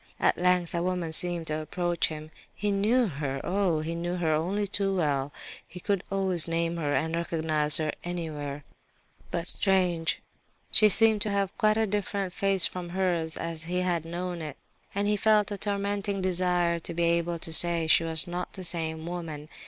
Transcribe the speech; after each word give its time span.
At 0.19 0.35
length 0.35 0.73
a 0.73 0.81
woman 0.81 1.11
seemed 1.11 1.45
to 1.45 1.59
approach 1.61 2.07
him. 2.07 2.31
He 2.55 2.71
knew 2.71 3.05
her, 3.05 3.39
oh! 3.43 3.81
he 3.81 3.93
knew 3.93 4.15
her 4.15 4.33
only 4.33 4.65
too 4.65 4.95
well. 4.95 5.31
He 5.67 5.79
could 5.79 6.03
always 6.09 6.47
name 6.47 6.77
her 6.77 6.91
and 6.91 7.15
recognize 7.15 7.77
her 7.77 7.91
anywhere; 8.03 8.63
but, 9.29 9.45
strange, 9.45 10.19
she 10.71 10.89
seemed 10.89 11.21
to 11.21 11.29
have 11.29 11.55
quite 11.55 11.77
a 11.77 11.85
different 11.85 12.33
face 12.33 12.65
from 12.65 12.89
hers, 12.89 13.37
as 13.37 13.65
he 13.65 13.81
had 13.81 14.03
known 14.03 14.41
it, 14.41 14.57
and 14.95 15.07
he 15.07 15.15
felt 15.17 15.51
a 15.51 15.57
tormenting 15.59 16.19
desire 16.19 16.79
to 16.79 16.95
be 16.95 17.03
able 17.03 17.37
to 17.37 17.53
say 17.53 17.85
she 17.85 18.03
was 18.03 18.25
not 18.25 18.53
the 18.53 18.63
same 18.63 19.05
woman. 19.05 19.49